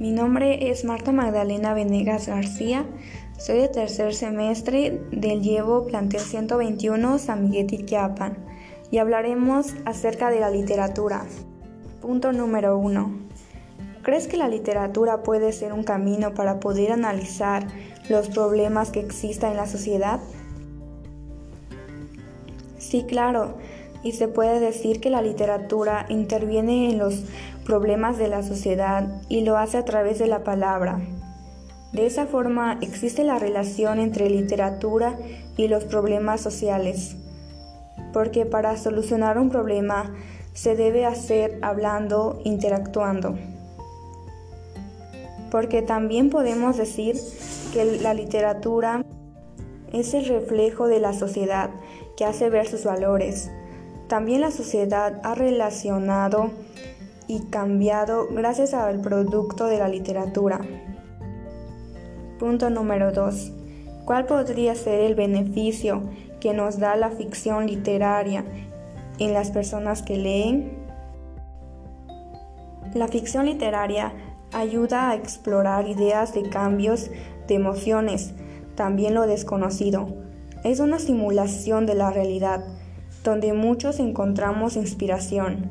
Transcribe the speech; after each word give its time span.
Mi 0.00 0.12
nombre 0.12 0.70
es 0.70 0.86
Marta 0.86 1.12
Magdalena 1.12 1.74
Venegas 1.74 2.26
García. 2.26 2.86
Soy 3.36 3.58
de 3.58 3.68
tercer 3.68 4.14
semestre 4.14 4.98
del 5.12 5.42
Llevo 5.42 5.86
Plantel 5.86 6.22
121 6.22 7.18
San 7.18 7.50
Miguel 7.50 7.86
y 8.90 8.96
hablaremos 8.96 9.74
acerca 9.84 10.30
de 10.30 10.40
la 10.40 10.48
literatura. 10.48 11.26
Punto 12.00 12.32
número 12.32 12.78
1. 12.78 13.10
¿Crees 14.00 14.26
que 14.26 14.38
la 14.38 14.48
literatura 14.48 15.22
puede 15.22 15.52
ser 15.52 15.74
un 15.74 15.84
camino 15.84 16.32
para 16.32 16.60
poder 16.60 16.92
analizar 16.92 17.66
los 18.08 18.30
problemas 18.30 18.92
que 18.92 19.00
existan 19.00 19.50
en 19.50 19.56
la 19.58 19.66
sociedad? 19.66 20.18
Sí, 22.78 23.04
claro, 23.06 23.58
y 24.02 24.12
se 24.12 24.28
puede 24.28 24.60
decir 24.60 25.00
que 25.00 25.10
la 25.10 25.22
literatura 25.22 26.06
interviene 26.08 26.90
en 26.90 26.98
los 26.98 27.24
problemas 27.64 28.18
de 28.18 28.28
la 28.28 28.42
sociedad 28.42 29.22
y 29.28 29.42
lo 29.42 29.56
hace 29.56 29.78
a 29.78 29.84
través 29.84 30.18
de 30.18 30.26
la 30.26 30.44
palabra. 30.44 31.00
De 31.92 32.06
esa 32.06 32.26
forma 32.26 32.78
existe 32.80 33.24
la 33.24 33.38
relación 33.38 33.98
entre 33.98 34.30
literatura 34.30 35.18
y 35.56 35.68
los 35.68 35.84
problemas 35.84 36.40
sociales, 36.40 37.16
porque 38.12 38.46
para 38.46 38.76
solucionar 38.76 39.38
un 39.38 39.50
problema 39.50 40.14
se 40.52 40.76
debe 40.76 41.04
hacer 41.04 41.58
hablando, 41.62 42.40
interactuando. 42.44 43.36
Porque 45.50 45.82
también 45.82 46.30
podemos 46.30 46.76
decir 46.76 47.16
que 47.72 47.84
la 47.84 48.14
literatura 48.14 49.04
es 49.92 50.14
el 50.14 50.26
reflejo 50.26 50.86
de 50.86 51.00
la 51.00 51.12
sociedad 51.12 51.70
que 52.16 52.24
hace 52.24 52.50
ver 52.50 52.68
sus 52.68 52.84
valores, 52.84 53.50
también 54.10 54.40
la 54.40 54.50
sociedad 54.50 55.20
ha 55.22 55.36
relacionado 55.36 56.50
y 57.28 57.44
cambiado 57.44 58.26
gracias 58.28 58.74
al 58.74 59.00
producto 59.00 59.66
de 59.66 59.78
la 59.78 59.86
literatura. 59.86 60.60
Punto 62.40 62.70
número 62.70 63.12
2. 63.12 63.52
¿Cuál 64.04 64.26
podría 64.26 64.74
ser 64.74 64.98
el 64.98 65.14
beneficio 65.14 66.02
que 66.40 66.52
nos 66.52 66.80
da 66.80 66.96
la 66.96 67.10
ficción 67.10 67.68
literaria 67.68 68.44
en 69.20 69.32
las 69.32 69.52
personas 69.52 70.02
que 70.02 70.16
leen? 70.16 70.72
La 72.94 73.06
ficción 73.06 73.46
literaria 73.46 74.12
ayuda 74.52 75.10
a 75.10 75.14
explorar 75.14 75.86
ideas 75.86 76.34
de 76.34 76.48
cambios 76.50 77.12
de 77.46 77.54
emociones, 77.54 78.34
también 78.74 79.14
lo 79.14 79.28
desconocido. 79.28 80.08
Es 80.64 80.80
una 80.80 80.98
simulación 80.98 81.86
de 81.86 81.94
la 81.94 82.10
realidad 82.10 82.64
donde 83.24 83.52
muchos 83.52 83.98
encontramos 84.00 84.76
inspiración 84.76 85.70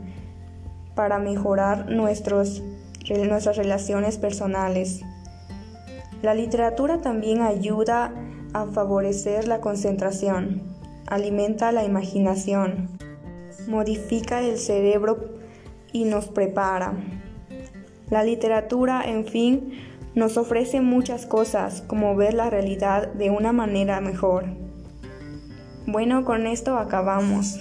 para 0.95 1.19
mejorar 1.19 1.89
nuestros, 1.89 2.61
nuestras 3.09 3.57
relaciones 3.57 4.17
personales. 4.17 5.01
La 6.21 6.33
literatura 6.33 7.01
también 7.01 7.41
ayuda 7.41 8.13
a 8.53 8.65
favorecer 8.65 9.47
la 9.47 9.61
concentración, 9.61 10.61
alimenta 11.07 11.71
la 11.71 11.83
imaginación, 11.83 12.89
modifica 13.67 14.41
el 14.41 14.57
cerebro 14.57 15.29
y 15.93 16.05
nos 16.05 16.27
prepara. 16.27 16.93
La 18.09 18.23
literatura, 18.23 19.03
en 19.05 19.25
fin, 19.25 19.73
nos 20.15 20.37
ofrece 20.37 20.81
muchas 20.81 21.25
cosas 21.25 21.81
como 21.81 22.15
ver 22.15 22.33
la 22.33 22.49
realidad 22.49 23.13
de 23.13 23.29
una 23.29 23.53
manera 23.53 24.01
mejor. 24.01 24.68
Bueno, 25.91 26.23
con 26.23 26.45
esto 26.45 26.77
acabamos. 26.77 27.59